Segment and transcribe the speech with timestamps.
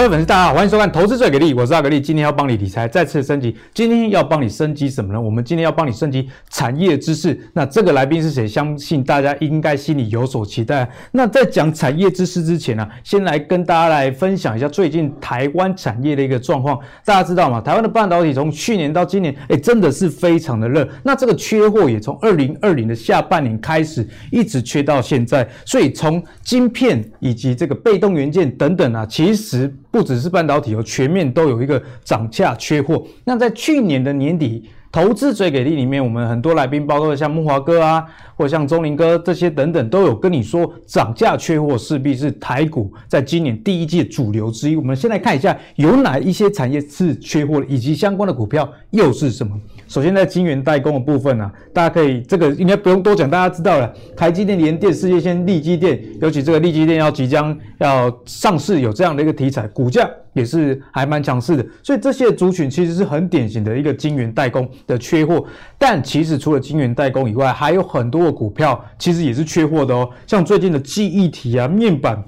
[0.00, 3.54] 各位粉丝，大家好，欢迎收看《投资最给力》，我是阿格力，今天要帮你理财再次升级。
[3.74, 5.20] 今天要帮你升级什么呢？
[5.20, 7.38] 我们今天要帮你升级产业知识。
[7.52, 8.48] 那这个来宾是谁？
[8.48, 10.90] 相信大家应该心里有所期待。
[11.12, 16.80] 那在讲产业知识之前呢、先来跟大家来分享一下最近台湾产业的一个状况。
[17.04, 17.60] 大家知道吗？
[17.60, 20.88] 台湾的半导体从去年到今年，哎，真的是非常的热。
[21.02, 25.46] 那这个缺货也从二零二零的下半年开始，一直缺到现在。
[25.66, 29.70] 所以从晶片以及这个被动元件等等啊，其实。
[29.90, 33.04] 不只是半导体哦，全面都有一个涨价缺货。
[33.24, 38.04] 那在去年的年底，投资最给力里面，我们很多来宾，包括像木华哥啊，
[38.36, 44.76] 或者像钟林哥这些等等，都有跟你说，涨价缺货势必是台股在今年第一季主流之一。
[44.76, 49.56] 我们先来看一下，有哪一些产业是缺货的，以及相关的股票又是什么。
[49.90, 61.66] 首先，在晶圆代工的部分呢、啊，大家可以这个应该不用多讲，大家知道了，台积电、联电、世界先、力积电，尤其这个力积电要即将要上市，有这样的一个题材，股价也是还蛮强势的。
[61.82, 65.44] 所以这些族群其实是很典型的一个晶圆代工的缺货。
[65.76, 72.22] 但其实除了晶圆代工以外，还有很多的股票其实也是缺货的哦，像最近的记忆体啊、面板。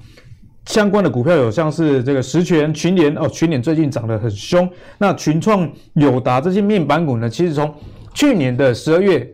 [0.67, 4.69] 相关的股票有像是这个实权、群联哦，群联最近涨得很凶。
[4.99, 7.75] 那群创、友达这些面板股呢，其实从
[8.15, 9.29] 去年的十二月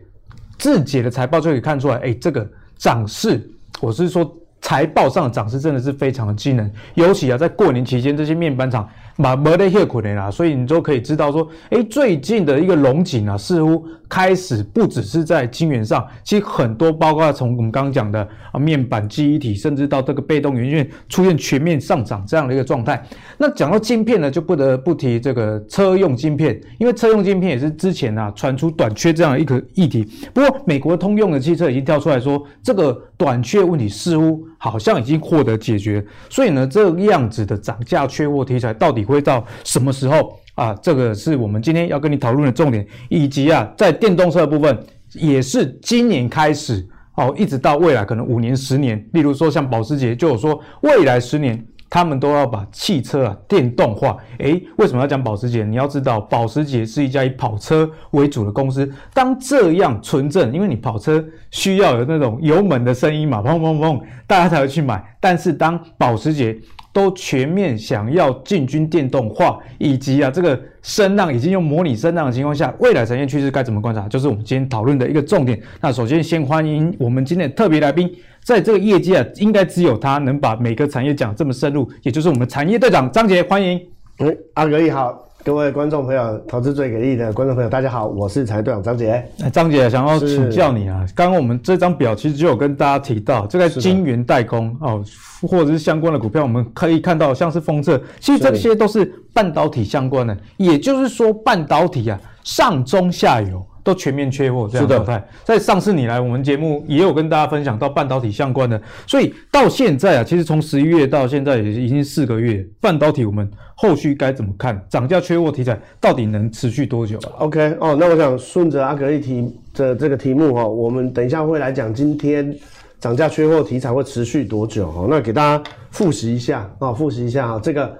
[0.57, 6.71] 自己的财报就可以看出来，哎，这个涨势，我是说财报上的涨势真的是非常的惊人。
[6.95, 8.89] 尤其啊，在过年期间，这些面板厂。
[9.21, 23.03] 把没得血苦的啦，所以你就可以知道说，哎，最近的一个荣景啊，似乎开始不只是在晶圆上，其实很多包括从我们刚刚讲的啊面板、记忆体，甚至到这个被动元件出现全面上涨这样的一个状态。
[23.37, 30.07] 那讲到晶片呢，就不得不提这个车用晶片，因为车用晶片也是之前啊传出短缺这样一个议题。
[30.33, 36.05] 不过，美国通用的汽车已经跳出来说，这个短缺问题似乎好像已经获得解决。
[36.29, 40.75] 所以呢，这样子的涨价缺货题材到底会到什么时候啊？
[40.83, 44.77] 这个是我们今天要跟你讨论的重点，以及啊，在电动车的部分，
[45.13, 49.03] 也是今年开始哦，一直到未来可能五年、十年。
[49.13, 54.17] 例如说，像保时捷就有说，未来十年他们都要把汽车啊电动化。
[54.37, 55.63] 诶，为什么要讲保时捷？
[55.63, 58.89] 你要知道，保时捷是一家以跑车为主的公司。
[59.13, 65.03] 当这样纯正，因为你跑车需要有那种油门的声音嘛，砰砰砰，大家才会去买。
[65.19, 66.57] 但是当保时捷
[66.91, 75.61] 都全面想要进军电动化，以及啊这个声浪已经用模拟声浪的情况下，未来产业趋势该怎么观察，就是我们今天讨论的一个重点。
[75.81, 78.11] 那首先先欢迎我们今天的特别来宾，
[78.43, 83.79] 在这个业界啊，应该只有他能把每个产业讲这么深入，也就是我们产业队长张杰，欢迎。
[84.19, 85.28] 嗯，阿格力好。
[85.41, 89.23] 各位观众朋友，投资最给力的观众朋友，大家好，我是财队长张杰。
[89.53, 95.01] 张杰想要请教你啊，刚刚我们这张表其实就有跟大家提到，这个晶圆代工哦，
[95.47, 103.65] 或者是相关的股票，我们可以看到像是封测，其实这些都是半导体相关的，也就是说半导体啊，上中下游。
[103.83, 114.79] 都全面缺货这样的状态，在上次你来我们节目也有跟大家分享到半导体相关的，所以到现在啊，其实从十一月到现在也已经四个月，半导体我们后续该怎么看？
[114.89, 122.53] 涨价缺货题材到底能持续多久？OK 哦，那我想顺着阿格力提的这个题目哈，我们等一下会来讲今天
[122.99, 125.07] 涨价缺货题材会持续多久哈？
[125.09, 127.97] 那给大家复习一下啊，复习一下哈，这个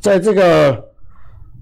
[0.00, 0.84] 在这个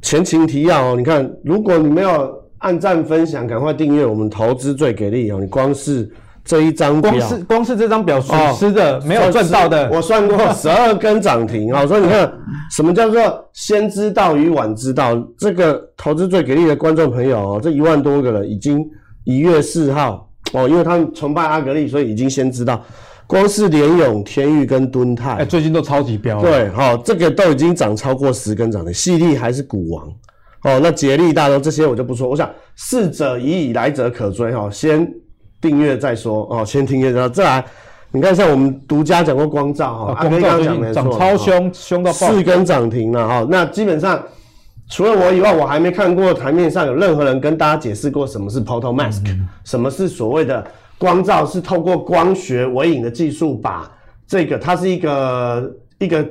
[0.00, 2.39] 前情提要哦，你看如果你没有。
[2.60, 5.38] 按赞分享，赶快订阅我们投资最给力哦！
[5.40, 6.10] 你光是
[6.44, 11.84] 这一张表，光是光是这张表损失的、哦、没有赚到的，我算过十二根涨停啊！
[11.88, 12.32] 所以你看，
[12.70, 15.16] 什么叫做先知道与晚知道？
[15.38, 18.84] 这个投资最给力的观众朋友哦，这一万多个人已经
[19.24, 22.82] 一月四号哦，因为他们崇拜阿格力，所以已经先知道。
[23.26, 26.42] 光是联勇、天域跟敦泰，哎，最近都超级飙。
[26.42, 30.12] 对，好、哦，这个都已经涨超过十根涨停，细力还是股王。
[30.62, 32.28] 哦，那捷力大都这些我就不说。
[32.28, 34.68] 我想逝者已矣，来者可追哈。
[34.70, 35.10] 先
[35.60, 37.64] 订阅再说哦，先订阅然后再来。
[38.12, 43.46] 你看，像我们独家讲过光照哈，阿飞刚刚讲没错，涨超凶，凶到爆，四根涨停了哈。
[43.48, 44.20] 那基本上
[44.90, 50.66] 除了我以外，我还没看过台面上有任何人跟大家解释过什么是 photomask，嗯，什么是所谓的
[50.98, 53.88] 光照，是透过光学微影的技术把
[54.26, 56.26] 这个，它是一个一个。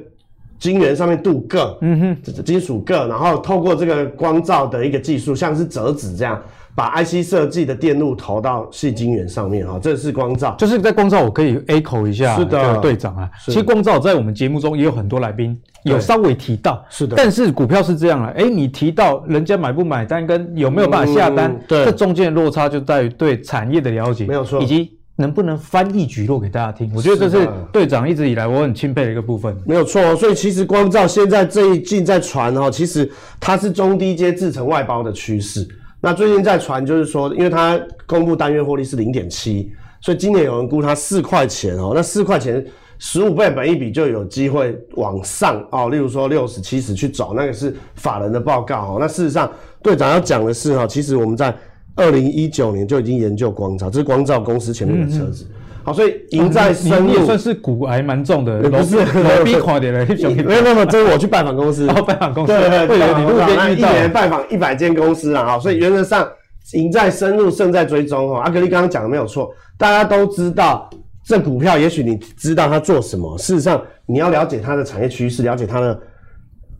[0.59, 6.39] 晶圆上面镀铬，嗯哼，金属铬，然后透过这个光照的一个技术，像是折纸这样，
[6.75, 10.55] 把 IC 设计的电路投到细晶圆上面哈，这是光照。
[10.57, 13.29] 就是在光照，我可以 echo 一下，是的，队长啊。
[13.45, 17.15] 其实光照在我们节目中也有很多来宾有稍微提到，是的。
[17.15, 24.98] 但是股票是这样啊，诶，你提到人家买不买单跟有没有办法下单，嗯、对，这中间的落差就在于对产业的了解，没有错，以及。
[25.19, 26.89] 能不能翻一蒟蒻给大家听？
[26.95, 29.53] 我觉得这是队长一直以来我很钦佩的一个部分。
[29.65, 35.67] 没有错，所以其实光照现在这一季在传哈，其实它是中低阶制成外包的趋势。
[35.99, 39.69] 那最近在传就是说，因为它公布单月获利是零点七，
[39.99, 42.65] 所以今年有人估它四块钱哦，那四块钱
[42.97, 48.97] 十五倍本一比就有机会往上哦，例如说六十七十去走，那个是法人的报告哦。
[48.97, 49.51] 那事实上，
[49.83, 51.53] 队长要讲的是哈，其实我们在
[51.99, 55.43] 二零一九年就已经研究光照，这是光照公司前面的车子。
[55.43, 66.27] 嗯嗯好，所以赢在深入，也算是股癌蛮重的，不是罗宾垮点了，没有没有，这是我去拜访公司，拜访公司，对对对，你路边遇到，一年拜访一百间公司啊，哈，所以原则上
[66.73, 68.41] 赢在深入，胜在追踪哈。
[68.41, 70.87] 阿格力刚刚讲的没有错，大家都知道
[71.25, 75.97] 这股票，也许你知道它做什么，事实上你要了解它的产业趋势，了解它的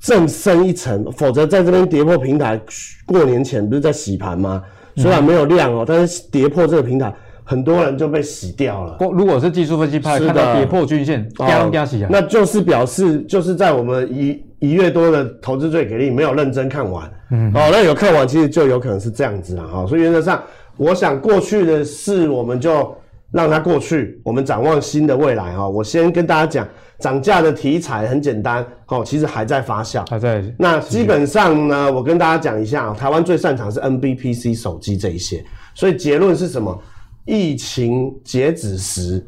[0.06, 2.60] 更深一层，否则在这边跌破平台，
[3.08, 4.62] 过年前不是在洗盘吗？
[5.00, 7.14] 虽然没有量哦，但是跌破这个平台。
[7.44, 8.96] 很多人就被洗掉了。
[9.12, 17.12] 如果是技术分析派，看到跌破均线，啪啪洗啊，那就是表示就是在我们一一月多的投资最给力，没有认真看完。
[17.32, 19.84] 嗯，哦，那有看完，其实就有可能是这样子了哈。
[19.88, 20.44] 所以原则上，
[20.78, 22.96] 我想过去的事我们就
[23.32, 25.68] 让它过去，我们展望新的未来哈。
[25.68, 26.68] 我先跟大家讲，
[27.00, 30.44] 涨价的题材很简单，哦，其实还在发酵，还在。
[30.58, 35.44] 那基本上呢，我跟大家讲一下，台湾最擅长是 NBPC 手机这一些，
[35.74, 36.78] 所以结论是什么？
[37.26, 39.24] 疫情截止时，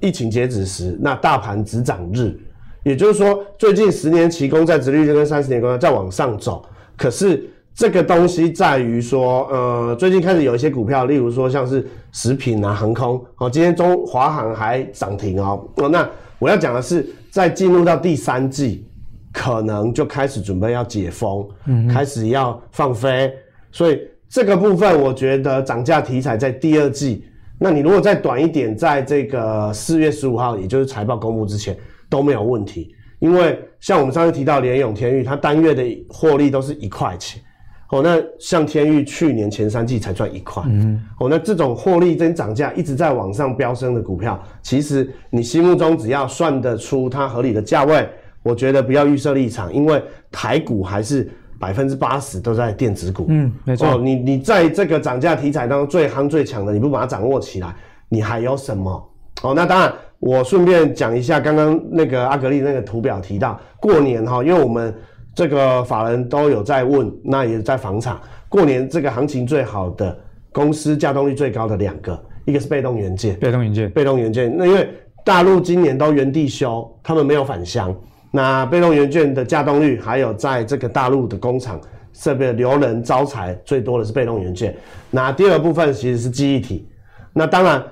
[0.00, 2.34] 疫情截止时，那大盘只涨日，
[2.82, 6.64] 也就是说，最近十年期公债殖利率跟三十年公债在往上走。
[6.96, 15.68] 可是这个东西在于说，呃，最近开始有一些股票，例如说像是食品啊、航空，哦，今天中华航还涨停哦。
[15.76, 16.08] 哦，那
[16.38, 18.86] 我要讲的是，在进入到第三季，
[19.32, 23.32] 可能就开始准备要解封，嗯，开始要放飞，
[23.70, 24.00] 所以。
[24.28, 27.24] 这个部分我觉得涨价题材在第二季，
[27.60, 31.74] 那你如果再短一点，在这个四月十五号，也就是财报公布之前
[32.10, 37.40] 都没有问题，因为像我们上次提到联永、天域，它单月的获利都是一块钱，
[37.90, 48.08] 哦，那像天钰去年前三季才赚一块，嗯，哦，那这种获利跟涨价一直在往上飙升的股票，其实你心目中只要算得出它合理的价位，
[48.42, 51.28] 我觉得不要预设立场，因为台股还是。
[51.58, 53.88] 百分之八十都在电子股，嗯，没错。
[53.88, 57.74] 哦，你你在这个涨价题材当中最夯最强的，你不把它掌握起来，
[58.10, 58.90] 你还有什么？
[59.40, 64.94] 哦，那当然，我顺便讲一下，刚刚那个阿格力那个图表提到过年哈，因为我们
[65.36, 68.18] 这个法人都有在问，那也在房产，
[68.48, 70.18] 过年这个行情最好的
[70.50, 74.50] 公司，价动率最高的两个，一个是被动元件，被动元件，被动元件。
[74.56, 74.88] 那因为
[75.22, 77.94] 大陆今年都原地修，他们没有返乡。
[78.30, 81.78] 那被动元件的价动率，还有在这个大陆的工厂
[82.14, 84.74] 设备留人招财最多的是被动元件。
[85.10, 86.88] 那第二部分其实是记忆体。
[87.34, 87.84] 那当然，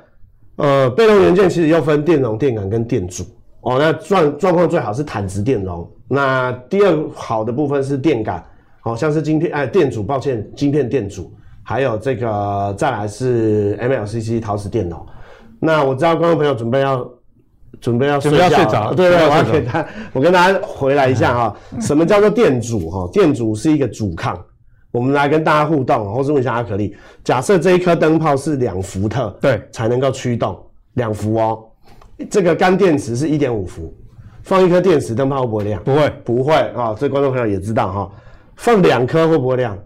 [0.57, 3.23] 呃，被动元件其实又分电容、电感跟电阻
[3.61, 3.77] 哦。
[3.79, 5.87] 那状状况最好是坦直电容。
[6.09, 8.45] 那第二好的部分是电感，
[8.81, 15.05] 好像是晶片哎，电阻，抱歉，晶片电阻，还有这个再来是 MLCC 陶瓷电容。
[15.59, 17.09] 那我知道观众朋友准备要。
[17.81, 21.57] 准备要睡觉，要睡着，对对，我要给他，我跟大家回来一下 哈。
[21.81, 23.11] 什么叫做电阻哈？
[23.13, 24.43] 电阻是一个阻抗。
[24.91, 26.97] 我们来跟大家互动，或是问一下阿可力。
[27.25, 30.59] 假设这一颗灯泡是两伏特，对，才能够驱动
[30.95, 31.65] 两伏哦。
[32.31, 33.93] 这个干电池是一点五伏，
[34.45, 35.83] 放一颗电池，灯泡会不会亮？
[35.83, 36.95] 不会，不会啊。
[36.97, 38.11] 所以观众朋友也知道哈。
[38.57, 39.77] 放两颗会不会亮？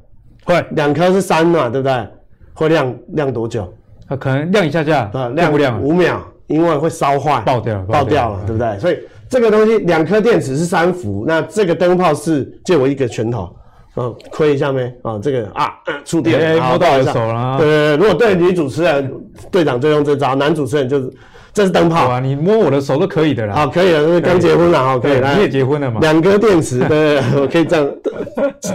[0.45, 2.07] 会，两颗是三嘛，对不对？
[2.53, 3.73] 会亮亮多久？
[4.07, 5.83] 它可能亮一下下，啊，亮不亮？
[5.83, 6.23] 五秒。
[6.49, 8.79] 因为会烧坏，爆掉，爆掉了，对不对？
[8.79, 8.99] 所以
[9.29, 13.55] 这个东西两颗电池是三伏，那这个灯泡是借我一个拳头，
[13.97, 14.91] 嗯，窥一下没？
[15.03, 15.71] 啊，这个啊，
[16.07, 17.59] 触电，摸到我手了。
[17.59, 19.13] 对对对，如果对女主持人，
[19.51, 21.13] 队长就用这招，男主持人就是
[21.53, 23.55] 这是灯泡啊，你摸我的手都可以的啦。
[23.55, 25.35] 好，可以了，因为刚结婚了哈，可以来。
[25.35, 26.01] 你也结婚了嘛？
[26.01, 27.91] 两颗电池， 对，我可以这样，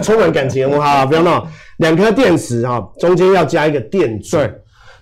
[0.02, 1.46] 充满感情，好，不要闹。
[1.78, 4.52] 两颗电池哈，中间要加一个电阻，对，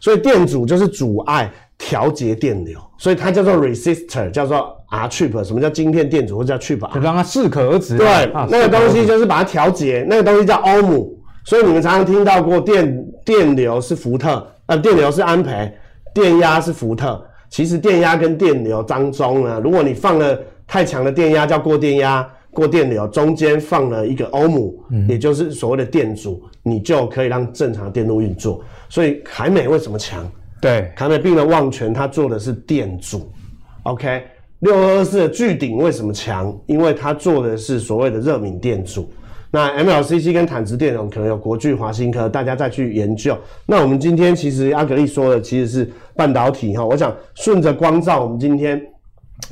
[0.00, 1.50] 所以电阻就是阻碍。
[1.79, 5.43] 调节电流，所以它叫做 resistor，叫做 R chip。
[5.43, 6.95] 什么叫晶片电阻，或者叫 chip？
[6.95, 7.99] 就让它适可而止。
[7.99, 11.19] 对，啊、那个东西就是把它调节，那个东西叫欧姆。
[11.45, 15.73] 所以你们常常听到过电电流是伏特，呃，电流是安培，
[16.14, 17.21] 电压是伏特。
[17.52, 28.64] 其实电压跟电流当中呢，如果你放了太强的电压，叫过电压、过电流，中间放了一个欧姆，嗯、也就是所谓的电阻，你就可以让正常电路运作。
[28.88, 30.26] 所以凯美为什么强？
[30.62, 33.30] 对，凯美并的旺泉，它做的是电阻
[33.82, 34.25] ，OK。
[34.61, 36.59] 六二二四的巨鼎为什么强？
[36.66, 39.12] 因为它做的是所谓的热敏电阻，
[39.54, 43.37] 那 MLCC 跟坦直电容可能有国巨、华新科，大家再去研究。
[43.66, 48.80] 那我们今天其实阿格力说的其实是半导体哈，我想顺着光照，我们今天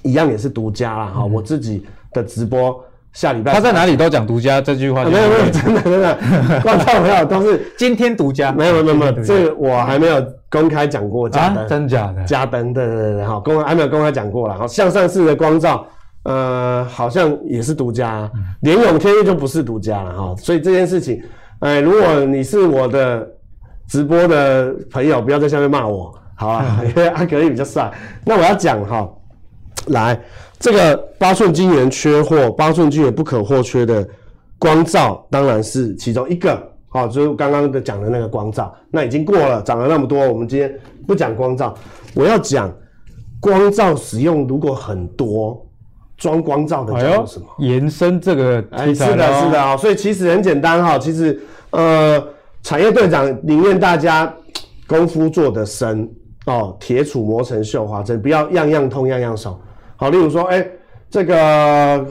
[0.03, 1.23] 一样也是独家啦哈。
[1.25, 6.19] 我自己的直播下礼拜他在哪里都讲独家这句话，没有没有，真的真的，
[6.63, 15.87] 光罩没有都是 今天独家，没有没有没有，这个我还没有公开讲过，加灯真假的，加灯对对对好，公开还没有公开讲过了，好，向上式的光罩。
[16.25, 20.37] 呃，好像也是独家，联咏天域就不是独家了哈。
[20.37, 21.23] 所以这件事情，
[21.61, 23.27] 哎，如果你是我的
[23.89, 27.91] 直播的朋友，不要在下面骂我，好啊， 因为阿格力比较帅。
[28.23, 29.11] 那我要讲哈，
[29.87, 30.21] 来
[30.59, 34.07] 这个八寸晶圆缺货，八寸晶圆不可或缺的
[34.59, 36.63] 光照，当然是其中一个。
[36.91, 41.75] 好，就是刚刚的讲的那个光照，那已经过了，涨了那么多，我们今天不讲光照，
[42.15, 42.71] 我要讲
[43.41, 45.67] 光照使用如果很多。
[46.21, 47.47] 装光照的叫做什么？
[47.59, 49.77] 哎、延伸这个题材、哦哎、是的，是的啊、哦。
[49.77, 50.99] 所以其实很简单哈、哦。
[51.01, 52.23] 其实呃，
[52.63, 54.33] 产业队长宁愿大家
[54.87, 56.09] 功夫做得深
[56.45, 59.59] 哦，铁杵磨成绣花针，不要样样通样样熟。
[59.97, 60.67] 好，例如说，哎，
[61.11, 62.07] 这个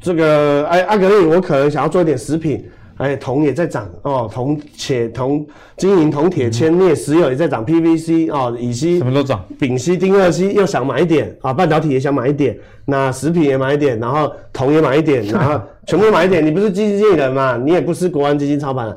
[0.00, 2.68] 这个，哎，阿格力，我可能想要做一点食品。
[2.96, 16.44] 哎，铜也在涨哦，铜铁铜金银铜铁铅镍石油也在涨，PVC 哦，乙烯什么都涨，丙烯丁二烯又想买一点啊，半导体也想买一点，那食品也买一点，然后铜也买一点， 然后全部买一点。
[16.44, 17.56] 你不是基金经理人嘛？
[17.56, 18.96] 你也不是国安基金操盘。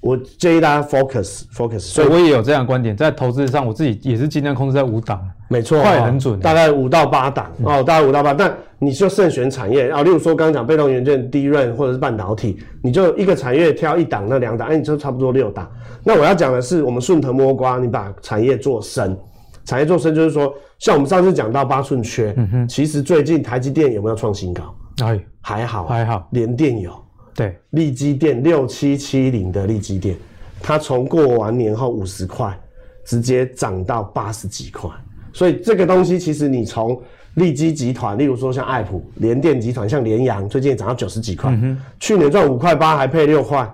[0.00, 15.70] 我建议大家 focus focus，所以我也有这样的观点，在投资上，我自己也是尽量控制在五档，没错，快很准，大概五到八档哦，大概五到八，但你就慎选产业啊，例如说刚刚讲被动元件、DRAM 或者是半导体，你就一个产业挑一档那两档，哎，你就差不多六档。
[16.02, 19.16] 那我要讲的是，我们顺藤摸瓜，你把产业做深，
[19.64, 24.74] 产业做深就是说，像我们上次讲到八寸缺，嗯，其实最近台积电有没有创新高？
[25.02, 26.92] 哎，还好，还好，联电有。
[27.34, 30.16] 对，利基电六七七零的利基电，
[30.62, 32.56] 它从过完年后五十块，
[33.04, 34.88] 直接涨到八十几块。
[35.34, 36.98] 所以这个东西其实你从
[37.34, 41.50] 利基集团，例如说像爱普、联电集团，像联阳，最近也涨到九十几块。
[41.50, 43.70] 嗯、去年赚五块八，还配六块，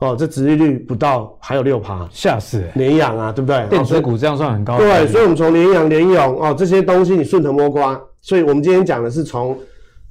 [0.00, 2.64] 哦，这殖利率不到，还有六趴，吓死！
[2.74, 3.64] 联阳啊，对不对？
[3.68, 4.78] 电子股这样算很高。
[4.78, 8.00] 对，所以我们从联阳、联咏哦这些东西，你顺藤摸瓜。
[8.20, 9.56] 所以我们今天讲的是从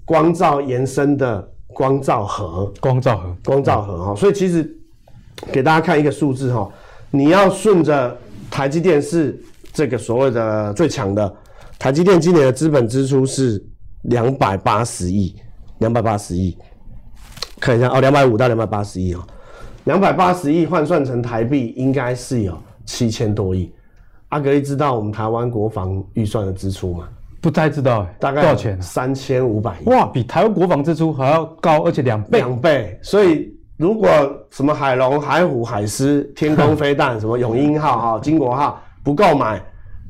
[0.06, 1.48] 光照延伸的。
[1.74, 4.70] 光照盒，光照盒，光照盒哈，所以其实
[5.54, 6.70] 给大家看一个数字哈，
[7.10, 8.18] 你要顺着
[8.52, 9.42] 台积电是
[9.74, 11.34] 这个所谓的最强的，
[11.80, 13.64] 台积电今年的资本支出是
[14.04, 15.36] 两百八十亿，
[15.80, 16.58] 两百八十亿，
[17.60, 19.22] 看一下哦，两百五到两百八十亿哦，
[19.86, 23.72] 两百八十亿换算成台币应该是有七千多亿。
[24.30, 27.08] 阿格力知道我们台湾国防预算的支出吗？
[27.42, 28.82] 不太知道哎，大概多少钱？
[28.82, 32.40] 三千五百亿哇，比台湾国防支出还要高，而且两倍。
[32.40, 33.00] 两倍。
[33.02, 34.08] 所以如果
[34.52, 39.62] 什么海龙、海虎、海狮、天空飞弹，什么永鹰号、哈、金国号不够买，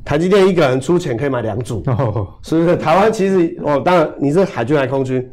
[0.03, 2.75] 台积电一个人出钱可以买两组，哦、是不是？
[2.77, 5.27] 台湾其实哦，当然你是海军还是空军？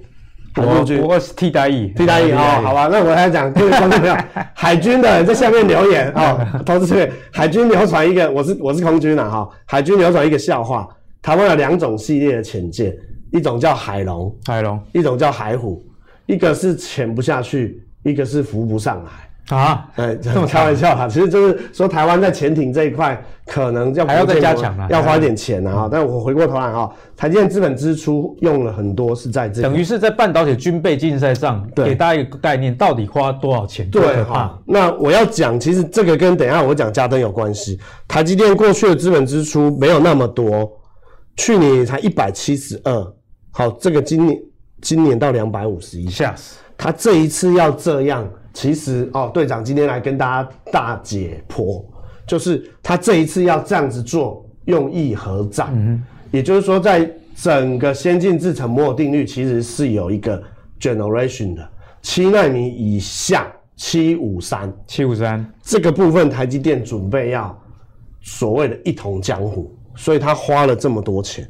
[0.55, 2.89] 海军，我是替代役，替代役啊、哦，好吧。
[2.91, 4.17] 那我来讲，各位观众朋友，
[4.55, 10.89] 海军的人在下面留言哦， 投资这边海军流传一个，我是我是空军的哈，海军流传一个笑话。
[11.23, 12.97] 台湾有两种系列的潜舰，
[13.33, 15.85] 一种叫海龙，海龙；一种叫海虎，
[16.27, 19.11] 一个是潜不下去，一个是浮不上来
[19.49, 19.89] 啊。
[19.97, 25.85] 哎， 这么开玩笑哈，其实就是说台湾在潜艇这一块可能要还要再加强啊，要花一点钱啊。
[25.85, 33.89] 嗯、但我回过头来哈，台积电资本支出用了很多是在这，等于是在半导体军备竞赛上，给大家一个概念，到底花多少钱？
[33.91, 34.59] 对哈。
[34.65, 37.79] 那我要讲，其实这个跟等一下我讲加登有关系。
[38.07, 40.71] 台积电过去的资本支出没有那么多。
[41.37, 43.13] 去年才一百七十二，
[43.53, 44.41] 好，这个今年
[44.81, 46.57] 今年到两百五十一，吓死！
[46.77, 48.29] 他这一次要这样，
[48.59, 51.81] 其实哦，队长今天来跟大家大解剖，
[52.27, 55.65] 就是他这一次要这样子做，用意何在？
[55.71, 60.43] 嗯，也就是说，在整个先进制程摩尔定律其实是有一个
[60.81, 61.71] generation 的
[62.03, 63.47] 七纳米以下，
[63.77, 67.57] 七五三，七五三这个部分，台积电准备要
[68.23, 69.73] 所谓的一统江湖。
[69.95, 71.49] 所以他花了这么多钱，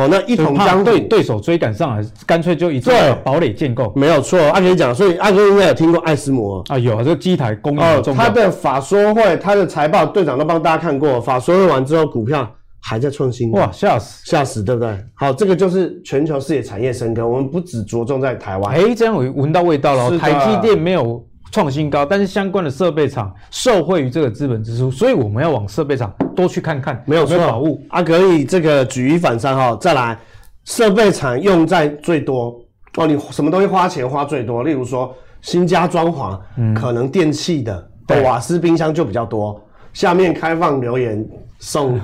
[0.00, 2.90] 好，那一统江对对手追赶上来，干脆就一次
[3.22, 4.40] 堡垒建构，没有错。
[4.50, 8.22] 阿杰讲，所以阿哥应该有听过艾斯摩啊，有啊，这个机台工业重要。
[8.22, 11.20] 他的法说会，他的财报，队长都帮大家看过。
[11.20, 14.96] 法说会完之后，股票还在创新，哇，吓死吓死，对不对？
[15.14, 18.74] 好，这个就是全球视野产业深耕，我们不只着重在台湾。
[18.74, 21.22] 哎、欸，这样我闻到味道了，台积电没有。
[21.50, 27.38] 创新高，但是相关的设备厂受惠于这个资本支出，所以我们要往设备厂多去看看，没有错。
[27.38, 29.76] 宝物啊，可以这个举一反三哈。
[29.80, 30.18] 再来，
[30.64, 32.54] 设备厂用在最多
[32.96, 34.62] 哦，你什么东西花钱花最多？
[34.62, 39.60] 例如说，新家装潢，嗯，可能电器的，对，瓦斯、冰箱就比较多。
[39.92, 41.26] 下面开放留言
[41.58, 41.94] 送，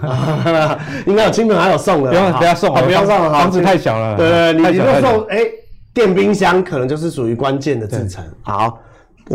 [1.06, 4.16] 应该有亲朋好友送的，不要不要送，不要送了，房子太小了。
[4.16, 5.38] 对对，你你就送，哎，
[5.94, 8.24] 电冰箱可能就是属于关键的制成。
[8.42, 8.78] 好，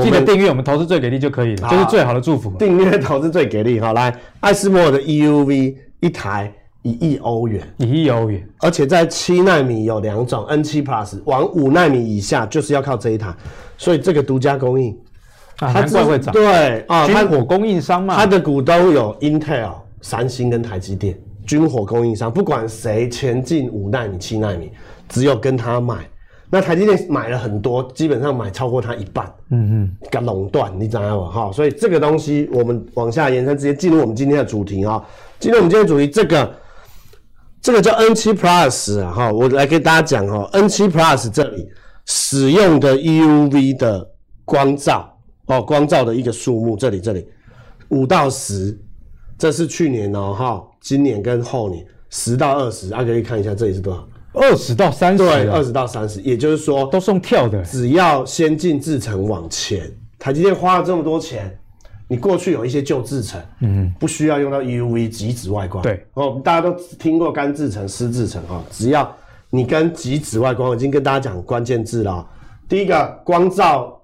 [0.01, 2.51] 记得订阅我们投资最给力就可以了，这是最好的祝福。
[2.51, 6.49] 订阅投资最给力，好，来，艾斯摩尔的 EUV 一台
[6.83, 13.35] 一亿欧元，一亿欧元，而且在七纳米有两种，N 七 Plus，往五纳米以下就是要靠这一台，
[13.77, 14.97] 所以这个独家供应。
[15.59, 16.33] 啊，难怪会涨。
[16.33, 24.71] 对啊，军火供应商嘛，它的股东有 Intel、三星跟台积电，军火供应商，不管谁前进五纳米、七纳米，
[25.09, 25.97] 只有跟他买。
[26.51, 29.25] 那台积电买了很多，基本上买超过它一半。
[29.49, 31.31] 嗯嗯，个垄断，你知道吗？
[31.31, 35.01] 哈，所以这个东西我们往下延伸，直接进入我们今天的主题啊。
[35.39, 36.53] 进入我们今天的主题，这个
[37.61, 41.67] 这个叫 N 七 Plus 啊，哈，我来给大家讲哈，N 七 Plus 这里
[42.05, 44.09] 使用的 EUV 的
[44.43, 45.07] 光照。
[45.47, 47.27] 哦，光照的一个数目，这里这里
[47.89, 48.79] 五到十，
[49.37, 54.07] 这是去年哦哈，今年跟后年十到二十，大家可以看一下这里是多少？
[54.33, 61.57] 二十到三十，对，二十到三十，也就是说都送跳的，只要先进制程往前，台积电花了这么多钱，
[62.07, 69.15] 你过去有一些旧制程，嗯，不需要用到 EUV 极紫外光，对，哦，大家都听过干制程、湿制程哈，只要
[69.49, 72.25] 你跟极紫外光，我已经跟大家讲关键字了，
[72.67, 73.97] 第一个光照。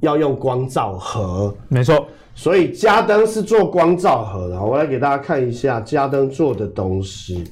[0.00, 4.62] 要用光照盒，没错，所以嘉登是做光照盒的。
[4.62, 7.42] 我来给大家看一下嘉登做的东西。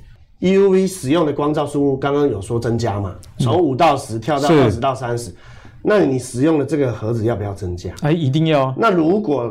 [0.45, 3.17] EUV 使用的光照数目，刚刚有说增加嘛？
[3.39, 5.35] 从五到十跳到二十到三十，
[5.83, 7.91] 那你使用的这个盒子要不要增加？
[8.03, 8.75] 哎，一定要。
[8.77, 9.51] 那如果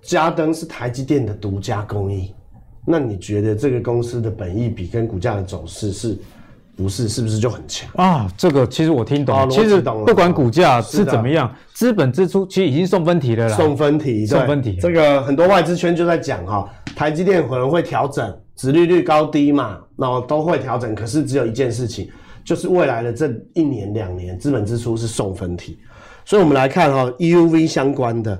[0.00, 2.32] 加登是台积电的独家工艺，
[2.86, 6.16] 那你觉得这个公司的本益比跟股价的走势是？
[6.76, 8.32] 不是，是不是就很强啊？
[8.38, 9.48] 这个其实我听懂了。
[9.48, 13.54] 其实不管股价是怎么样，资本支出其实已经送分题了啦。
[13.54, 14.78] 送分题，送分题。
[14.80, 20.94] 这个很多外资圈就在讲哈，台积电可能会调整，殖利率高低嘛，然后都会调整。
[20.94, 22.10] 可是只有一件事情，
[22.44, 25.78] 就是未来的这一年两年，资本支出是送分题。
[26.26, 28.38] 所以我们来看哈，EUV 相关的，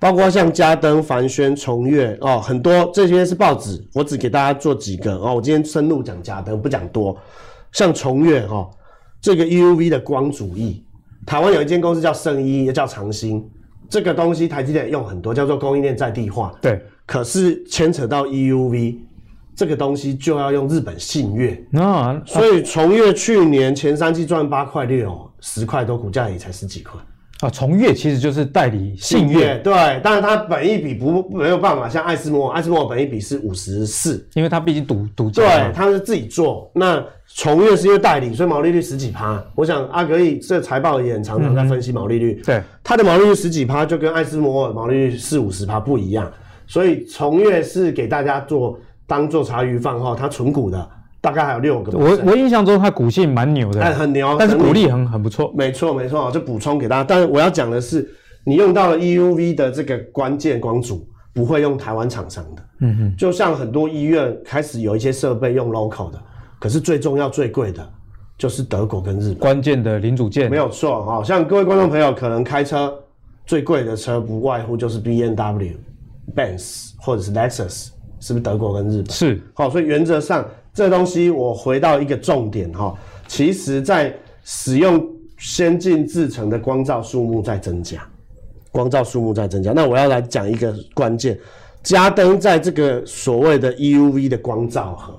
[0.00, 5.36] 包括像嘉登、凡轩、崇越哦，很多这些是报纸，我只给大家做几个哦。
[5.36, 7.16] 我今天深入讲嘉登，不讲多。
[7.70, 8.68] 像崇越哈，
[9.20, 10.84] 这个 EUV 的光主义，
[11.24, 13.48] 台湾有一间公司叫圣一，也叫长兴，
[13.88, 16.52] 这个东西台积电用很多，叫做供应链在地化。
[16.60, 18.96] 对，可是牵扯到 EUV
[19.54, 21.58] 这个东西，就要用日本信越。
[21.70, 27.00] 那所以崇越去年前三季赚八块六，十块多，股价也才十几块。
[27.40, 36.70] 啊，崇越其实就是代理信越，对，但是它本益比不没有办法像艾斯摩尔，艾斯摩尔本益比是五十四，因为它毕竟独独家，对，它是自己做。
[36.72, 39.44] 那崇越是因为代理，所以毛利率十几趴。
[39.56, 46.30] 我想阿格力这财报也很常常在分析毛利率，嗯、对，它的毛利率十几趴就跟艾斯摩尔毛利率四五十趴不一样，
[46.68, 50.88] 所以崇越是给大家做当做茶余饭后，它存股的。
[51.20, 51.96] 大概还有六个。
[51.96, 55.52] 我我印象中它股性蛮牛的，哎，很牛，但是股利很很不错。
[55.56, 57.04] 没错没错，就补充给大家。
[57.04, 58.12] 但是我要讲的是，
[58.44, 62.62] 你用到了 EUV 的这个关键光阻，不会用台湾厂商的。
[62.80, 66.20] 嗯哼，就像很多医院开始有一些设备用 local 的，
[66.58, 67.88] 可是最重要最贵的，
[68.36, 70.50] 就是德国跟日本关键的零组件。
[70.50, 72.92] 没有错哈，像各位观众朋友可能开车
[73.46, 75.76] 最贵的车，不外乎就是 BMW、
[76.34, 77.90] Benz 或者是 Lexus，
[78.22, 79.10] 是不是德国跟日本？
[79.10, 79.38] 是。
[79.52, 80.42] 好，所以原则上。
[80.74, 82.96] 这东西我回到一个重点哈，
[83.28, 84.10] 其实在
[84.42, 85.06] 使用
[85.36, 88.02] 先进制成的光照数目在增加，
[88.70, 89.72] 光照数目在增加。
[89.72, 91.38] 那我要来讲一个关键，
[91.82, 95.14] 加登在这个所谓的 EUV 的光照盒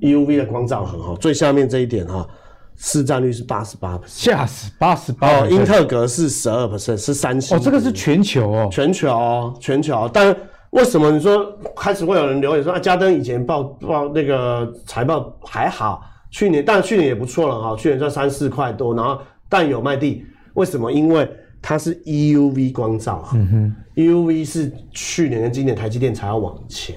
[0.00, 2.26] ，EUV 的光照盒哈，最下面这一点哈，
[2.74, 10.34] 市占率是八十八%，吓死八十八哦，英特格是十二%，是三星哦，这个是全球哦，全球哦，全球，但。
[10.74, 20.90] 为什么你说开始会有人留言说啊，嘉登以前报报那个财报还好，去年但去年也不错了哈，去年赚三四块多，然后但有卖地，为什么？
[20.90, 21.28] 因为
[21.62, 26.96] 它是 EUV 光罩，嗯哼，EUV 是去年跟今年台积电才要往前。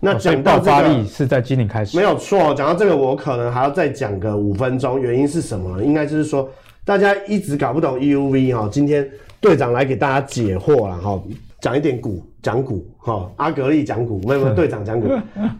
[0.00, 2.52] 那讲到、这个、爆发力是在今年开始，没有错。
[2.54, 5.84] 讲到这个，我可能还要再讲个五分钟，原因是什么呢？
[5.84, 6.50] 应该就是说
[6.84, 9.08] 大家一直搞不懂 EUV 哈，今天
[9.40, 11.22] 队长来给大家解惑了哈。
[11.60, 15.08] 讲一点股，讲股，哈，阿格力讲股，没有没有， 队长讲股。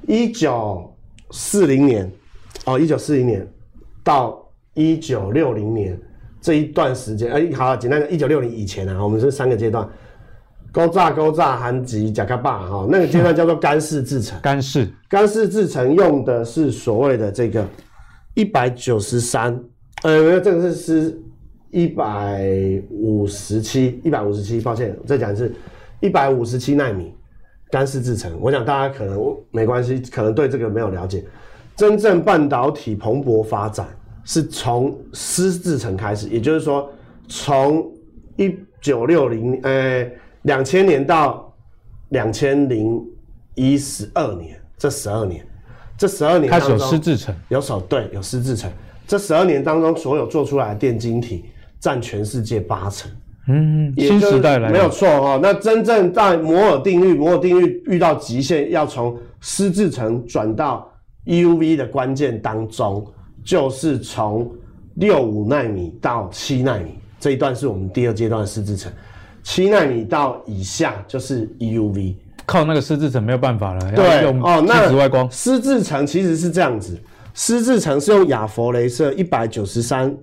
[0.06, 0.92] 一九
[1.30, 2.10] 四零年，
[2.64, 3.46] 哦，一九四零年
[4.02, 5.98] 到一九六零年
[6.40, 9.88] 这一段时间，哎，好，简单的，一九六零以前啊，我们是三个阶段，
[10.72, 14.40] 高炸、高炸、含极、甲卡巴，哈，那个阶段叫做干式制程。
[14.40, 17.64] 干式，干式制程用的是所谓的这个
[18.34, 19.58] 一百九十三，
[20.02, 21.22] 呃，这个是是。
[21.74, 22.46] 一百
[22.90, 25.50] 五十七，一百五十七，抱歉，我再讲一次，
[26.02, 27.14] 一百五十七纳米
[27.70, 28.36] 干式制程。
[28.40, 31.24] 我想大家可能没关系，可能对这个没有了解。
[31.74, 33.88] 真正半导体蓬勃发展
[34.24, 36.90] 是从湿制程开始，也就是说，
[37.28, 37.90] 从
[38.36, 40.06] 一九六零，呃，
[40.42, 41.50] 两千年到
[42.10, 43.02] 两千零
[43.54, 45.46] 一十二年，这十二年，
[45.96, 48.70] 这十二年开始有湿制程，有手对，有湿制程。
[49.06, 51.46] 这十二年当中，所有做出来的电晶体
[51.80, 53.10] 占全世界八成。
[53.48, 55.40] 嗯，新时代来了，没有错哈。
[55.42, 60.88] 那真正在摩尔定律，摩尔定律遇到极限，要从湿制程转到
[61.26, 63.04] EUV 的关键当中，
[63.44, 64.48] 就是从
[64.94, 68.92] 六五纳米到七纳米这一段是我们第二阶段的湿制程，
[69.42, 72.14] 七纳米到以下就是 EUV。
[72.46, 75.28] 靠那个湿制程没有办法了，对要用哦，那紫外光。
[75.30, 77.00] 湿制程其实是这样子。
[77.34, 80.14] 湿制程是用亚佛雷射一百九十三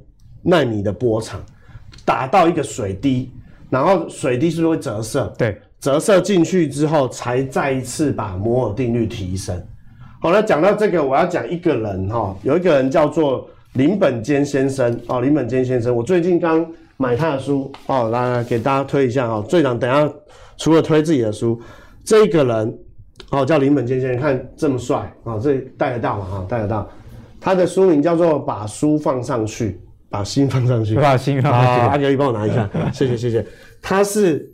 [0.43, 1.41] 纳米的波长
[2.10, 3.32] 打到一个水滴，
[3.69, 5.32] 然后水滴是不是会折射？
[5.38, 9.56] 对，折射进去之后，才再一次把摩尔定律提升。
[10.19, 16.65] 好，那讲到这个，我要讲一个人哈，有一个人叫做林本坚先生哦，林本坚先生，我最近刚
[16.98, 20.12] 买他的书哦，来来给大家推一下哦，队长等一下
[20.58, 21.62] 除了推自己的书，
[22.04, 22.80] 这个人
[23.30, 26.26] 哦叫林本坚先生，看这么帅啊，这带得到吗？
[26.26, 26.89] 哈，带得到。
[27.39, 29.69] 他的书名叫做《把书放上去》，
[30.10, 31.82] 把心放上去，把心放上去。
[31.88, 33.45] 阿牛，你帮我拿一下， 谢谢谢谢。
[33.82, 34.52] 他是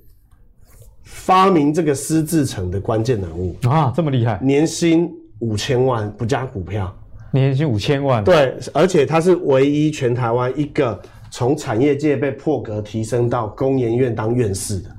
[1.04, 3.56] 发明这个私制成的关键人物。
[3.64, 6.94] 啊，这么厉害，年薪五千万不加股票，
[7.32, 14.90] 年薪五千万，对，而且他是唯一全台湾一个从产业界被破格提升到工研院当院士的。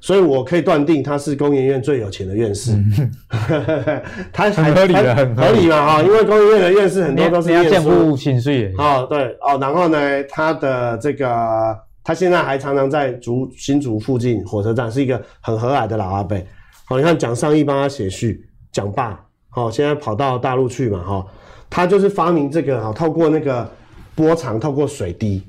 [0.00, 3.12] 所以我可以断定他是工研院最有钱的院士，嗯、
[4.32, 5.68] 他还很合理的，很合理。
[5.68, 16.36] 嘛哈，因为工研院的院士很多都是要见户薪水哦，对哦，然后呢，他的这个他现在还常常在竹新竹附近火车站，是一个很和蔼的老阿伯。
[16.84, 21.26] 好，你看蒋尚义帮他写序，蒋爸，好，现在跑到大陆去嘛哈，
[21.68, 23.68] 他就是发明这个哈，透过那个
[24.14, 25.42] 波长，透过水滴，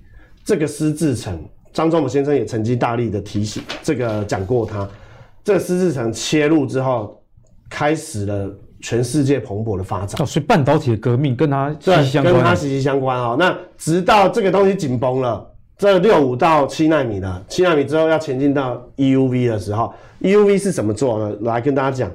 [0.44, 1.40] 这个湿制程。
[1.74, 4.88] 张忠谋先生也曾经大力的提醒，这个讲过他，
[5.44, 7.22] 这个湿制程切入之后，
[7.70, 8.50] 开始了
[8.82, 10.22] 全世界蓬勃的发展。
[10.22, 13.36] 哦，所以半导体的革命跟他息息相关，跟它息息相关哦。
[13.38, 15.46] 那直到这个东西紧绷了，
[15.78, 21.36] 这六五到七纳米了，七纳米之后要前进到 EUV 的时候，EUV 是怎么做呢？
[21.42, 22.12] 来跟大家讲，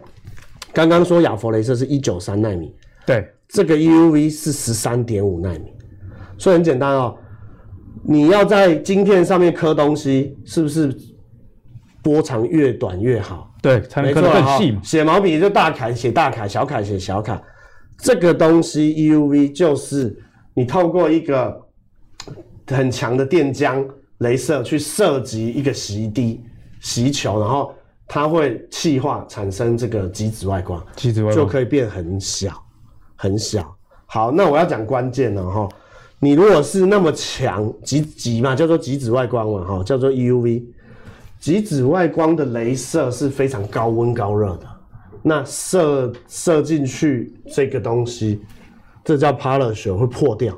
[0.73, 2.75] 刚刚说亚佛雷射是一九三纳米，
[3.07, 5.73] 对，这个 EUV 是十三点五纳米，
[6.39, 7.17] 所以很简单哦。
[8.05, 10.93] 你要在晶片上面刻东西，是不是
[12.03, 13.49] 波长越短越好？
[13.63, 14.81] 对，才能刻得更细嘛。
[14.83, 17.41] 写毛笔就大楷写大楷，小楷写小楷。
[17.97, 20.21] 这个东西 EUV 就是
[20.55, 21.61] 你透过一个
[22.67, 23.87] 很强的电浆
[24.19, 26.43] 镭射去射击一个锡滴
[26.81, 27.73] 锡球，然后
[28.09, 32.53] 它会气化产生这个极紫外光，极紫外光就可以变很小
[33.15, 33.73] 很小。
[34.07, 35.69] 好，那我要讲关键了哈。
[36.25, 40.63] 你如果是那么强极极嘛，叫做极紫外光嘛，哈，叫做 EUV，
[41.41, 44.67] 极紫外光的镭射是非常高温高热的，
[45.21, 48.41] 那射射进去这个东西，
[49.05, 50.57] 这叫 parachute 会破掉，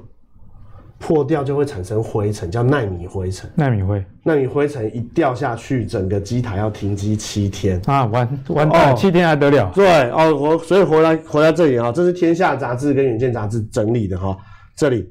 [0.99, 3.51] 破掉就会产生灰尘，叫纳米灰尘。
[3.55, 9.73] 纳米灰，纳米灰尘一掉下去，整个机台要停机七天啊，完完蛋，哦，七天还得了？
[9.75, 14.37] 对哦，我所以回来回来这里啊，这是天下杂志跟远见杂志整理的哈，
[14.77, 15.11] 这里。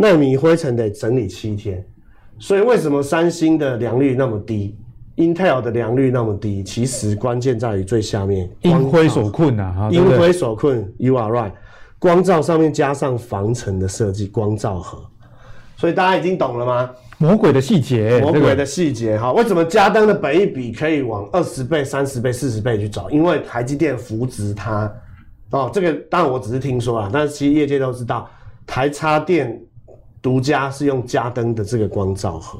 [0.00, 1.84] 奈米灰尘得整理七天，
[2.38, 4.74] 所以为什么三星的良率那么低
[5.16, 6.62] ，Intel 的良率那么低？
[6.64, 9.90] 其实关键在于最下面，因灰所困啊！
[9.92, 11.52] 因灰所困，You are right。
[11.98, 15.04] 光照上面加上防尘的设计，光照盒，
[15.76, 16.90] 所以大家已经懂了吗？
[17.18, 19.34] 魔鬼的细节，魔鬼的细节哈！
[19.34, 23.10] 为什么嘉登的本益比可以往二十倍、三十倍、四十倍去找？
[23.10, 24.90] 因为台积电扶植它
[25.50, 25.70] 哦。
[25.70, 28.26] 这个当然我只是听说啊，但是其实业界都知道，
[28.66, 29.60] 台插电。
[30.22, 32.58] 独家是用嘉登的这个光照盒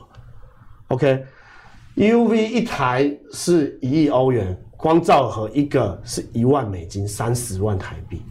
[0.88, 8.22] ，OK，EUV 一台是一亿欧元，光照盒一个是一万美金，三十万台币，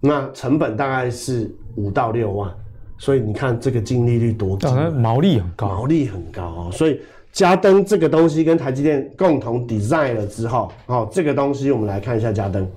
[0.00, 2.52] 那成本大概是五到六万，
[2.98, 6.70] 所以你看这个净利率多高，毛利很高，毛利很高哦。
[6.72, 7.00] 所以
[7.30, 12.68] 嘉登这个东西跟台积电共同 design 了之后，哦，这个东西我们来看一下嘉登，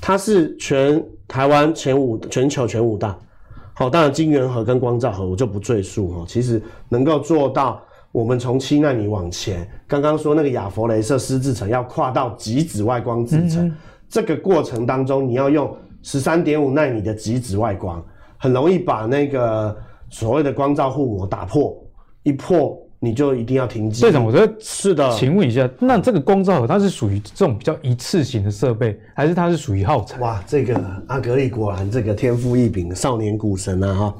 [0.00, 3.14] 它是全台湾前五，全球前五大。
[3.78, 6.24] 好，当然晶圆盒跟光照盒我就不赘述哈。
[6.26, 7.78] 其实能够做到，
[8.10, 13.70] 我们从七纳米往前，刚刚说那个亚佛雷射湿制程要跨到极紫外光制程，
[14.08, 18.02] 这个过程当中你要用十三点五纳米的极紫外光，
[18.38, 19.76] 很容易把那个
[20.08, 21.76] 所谓的光照护膜打破
[22.22, 24.00] 一破你就一定要停机。
[24.00, 30.18] 队长，我觉得是的，请问一下，那这个光照盒它是属于这种比较一次性的设备，还是它是属于耗材？
[30.18, 34.14] 哇，这个阿格力果然这个天赋异禀，少年股神啊哈，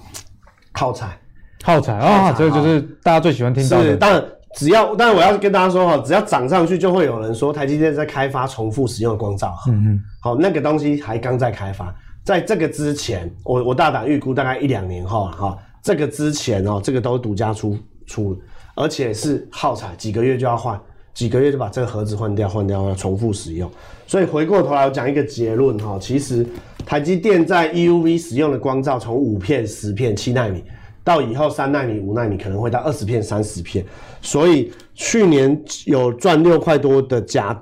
[0.74, 1.18] 耗材，
[1.64, 3.84] 耗材啊，这个就是大家最喜欢听到的。
[3.84, 9.72] 是，当然只要，当然我要跟大家说哈，只要涨上去，就会有人说台积电在开发重复使用的光照盒。
[9.72, 11.94] 嗯嗯，好，那个东西还刚在开发。
[12.24, 18.38] 在这个之前，我我大胆预估大概一两年后哈，这个之前哦，这个都是独家出出，
[18.74, 20.80] 而且是耗材，几个月就要换，
[21.12, 23.70] 几个月就把这个盒子换掉，换掉要重复使用。
[24.06, 26.46] 所以回过头来我讲一个结论哈，其实
[26.84, 30.62] 台积电在 EUV 使用的光照，从五片、十片、七纳米，
[31.02, 33.84] 到以后三纳米、五纳米可能会到二十片、三十片，
[34.22, 37.52] 所以去年有赚六块多的嘉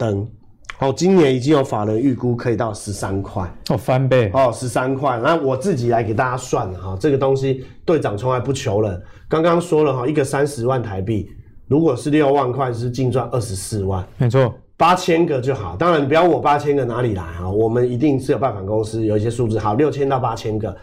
[0.85, 0.91] 登。
[0.91, 5.19] 哦，今年已经有法人预估可以到十三块，哦，翻倍哦，十三块。
[5.23, 9.03] 那我自己来给大家算了哈，这个东西队长从来不求人。
[9.29, 11.29] 刚刚说了哈，一个三十万台币，
[11.67, 15.77] 如果是六万块，是净赚二十四万，没错，八千个就好。
[15.77, 17.49] 当然，你不要我八千个哪里来啊？
[17.49, 20.77] 我们一定是有拜访公司，有一些数字好，六千到八千个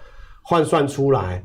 [0.44, 1.44] 换算出来，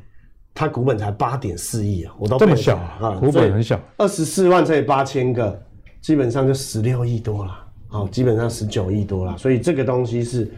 [0.53, 5.61] 它股本才八点四亿啊，我都这么小啊，股本很小，二十四万乘以八千个，
[6.01, 7.66] 基本上就十六亿多了。
[7.89, 10.51] 好，基本上十九亿多啦，所以这个东西是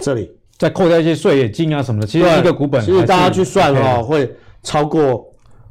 [0.00, 4.30] 这里再扣掉一些税也金啊什么的，其实一个股本，其实大家去算哦，会
[4.62, 5.24] 超过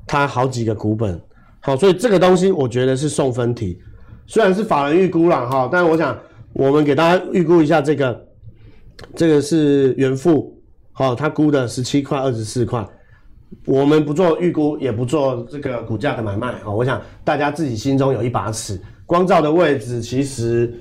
[0.08, 1.22] 它好几个股本。
[1.60, 3.80] 好，所以这个东西我觉得是送分题，
[4.26, 6.18] 虽然是法人预估了哈，但是我想
[6.54, 8.26] 我们给大家预估一下这个，
[9.16, 10.60] 这个是原富，
[10.94, 12.84] 好，他估的十七块二十四块，
[13.66, 20.74] 我们不做预估，也不做这个股价的买卖啊，我想大家自己心中有一把尺，光照的位置其实。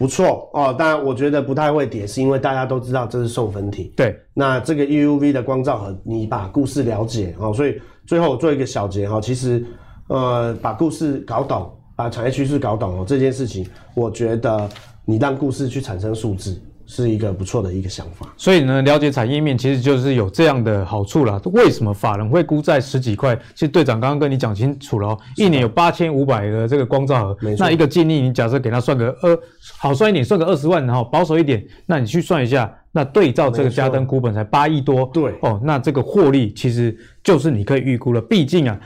[0.00, 3.92] 不错哦，当然我觉得不太会跌，是因为大家都知道这是送分题。
[3.94, 9.62] 对，那这个 EUV 的光照盒，你把故事了解哦，所以最后我做一个小结哈，其实
[10.08, 14.66] 呃把故事搞懂，把产业趋势搞懂哦，这件事情我觉得
[15.04, 16.58] 你让故事去产生数字。
[16.90, 21.40] 是一个不错的一个想法，所以呢，了解产业面其实就是有这样的好处啦。
[21.52, 23.36] 为什么法人会估在十几块？
[23.54, 29.38] 其实队长刚刚跟你讲清楚了哦，一年有八千五百个这个光照盒，那一个净利，你假设给他算个二，
[29.78, 38.76] 好算一点，算个二十万，然后保守一点，那你去算一下，那对照这个嘉登股本才八亿多，对哦，那这个获利其实就是你可以预估了，毕竟啊。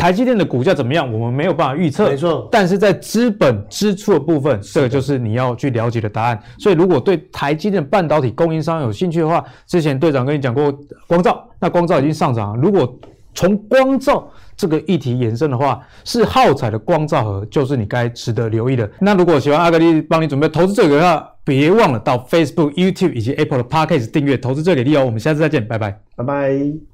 [0.00, 1.12] 台积电的股价怎么样？
[1.12, 2.48] 我们没有办法预测，没错。
[2.50, 6.42] 但是在资本支出的部分，这个就是你要去了解的答案。
[6.58, 10.72] 所以，如果对台积电半导体供应商有兴趣的话，之前队长跟你讲过
[11.06, 12.60] 光照，那光照已经上涨了。
[12.60, 12.98] 如果
[13.34, 18.90] 从光照这个议题延伸的话，是耗材的光照盒，就是你该值得留意的。
[18.98, 25.04] 那如果喜欢阿格力帮你准备投资最给力的话，别忘了到 Facebook、YouTube 以及 Apple 的 Podcast 订阅投资最给力哦。
[25.04, 26.89] 我们下次再见，拜拜，拜拜。